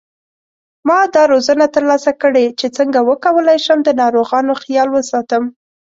[0.87, 5.43] ما دا روزنه تر لاسه کړې چې څنګه وکولای شم د ناروغانو خیال وساتم